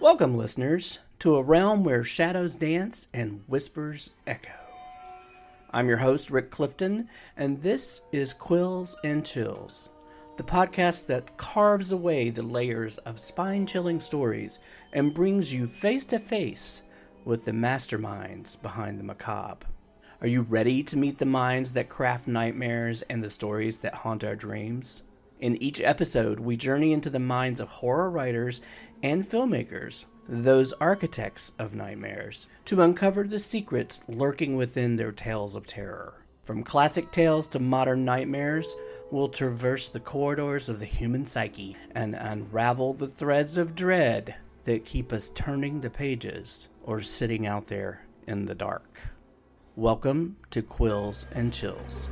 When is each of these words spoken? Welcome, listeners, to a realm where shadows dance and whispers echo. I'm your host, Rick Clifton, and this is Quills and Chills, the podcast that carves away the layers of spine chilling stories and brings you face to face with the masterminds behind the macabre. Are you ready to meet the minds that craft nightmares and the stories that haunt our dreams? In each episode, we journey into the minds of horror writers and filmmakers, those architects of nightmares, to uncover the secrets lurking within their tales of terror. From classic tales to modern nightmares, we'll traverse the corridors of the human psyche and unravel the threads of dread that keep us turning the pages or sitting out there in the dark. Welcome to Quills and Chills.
Welcome, 0.00 0.38
listeners, 0.38 0.98
to 1.18 1.36
a 1.36 1.42
realm 1.42 1.84
where 1.84 2.04
shadows 2.04 2.54
dance 2.54 3.08
and 3.12 3.42
whispers 3.46 4.08
echo. 4.26 4.48
I'm 5.72 5.88
your 5.88 5.98
host, 5.98 6.30
Rick 6.30 6.50
Clifton, 6.50 7.06
and 7.36 7.60
this 7.60 8.00
is 8.10 8.32
Quills 8.32 8.96
and 9.04 9.26
Chills, 9.26 9.90
the 10.38 10.42
podcast 10.42 11.04
that 11.08 11.36
carves 11.36 11.92
away 11.92 12.30
the 12.30 12.42
layers 12.42 12.96
of 12.96 13.20
spine 13.20 13.66
chilling 13.66 14.00
stories 14.00 14.58
and 14.94 15.12
brings 15.12 15.52
you 15.52 15.66
face 15.66 16.06
to 16.06 16.18
face 16.18 16.80
with 17.26 17.44
the 17.44 17.52
masterminds 17.52 18.60
behind 18.62 18.98
the 18.98 19.04
macabre. 19.04 19.66
Are 20.22 20.28
you 20.28 20.40
ready 20.48 20.82
to 20.84 20.96
meet 20.96 21.18
the 21.18 21.26
minds 21.26 21.74
that 21.74 21.90
craft 21.90 22.26
nightmares 22.26 23.02
and 23.10 23.22
the 23.22 23.28
stories 23.28 23.76
that 23.80 23.92
haunt 23.92 24.24
our 24.24 24.34
dreams? 24.34 25.02
In 25.40 25.56
each 25.62 25.80
episode, 25.80 26.38
we 26.38 26.58
journey 26.58 26.92
into 26.92 27.08
the 27.08 27.18
minds 27.18 27.60
of 27.60 27.68
horror 27.68 28.10
writers 28.10 28.60
and 29.02 29.26
filmmakers, 29.26 30.04
those 30.28 30.74
architects 30.74 31.52
of 31.58 31.74
nightmares, 31.74 32.46
to 32.66 32.82
uncover 32.82 33.24
the 33.26 33.38
secrets 33.38 34.02
lurking 34.06 34.56
within 34.56 34.96
their 34.96 35.12
tales 35.12 35.54
of 35.54 35.66
terror. 35.66 36.12
From 36.44 36.62
classic 36.62 37.10
tales 37.10 37.48
to 37.48 37.58
modern 37.58 38.04
nightmares, 38.04 38.74
we'll 39.10 39.30
traverse 39.30 39.88
the 39.88 40.00
corridors 40.00 40.68
of 40.68 40.78
the 40.78 40.84
human 40.84 41.24
psyche 41.24 41.74
and 41.94 42.14
unravel 42.14 42.92
the 42.92 43.08
threads 43.08 43.56
of 43.56 43.74
dread 43.74 44.34
that 44.64 44.84
keep 44.84 45.10
us 45.10 45.32
turning 45.34 45.80
the 45.80 45.88
pages 45.88 46.68
or 46.82 47.00
sitting 47.00 47.46
out 47.46 47.66
there 47.66 48.04
in 48.26 48.44
the 48.44 48.54
dark. 48.54 49.00
Welcome 49.74 50.36
to 50.50 50.60
Quills 50.60 51.24
and 51.32 51.50
Chills. 51.50 52.10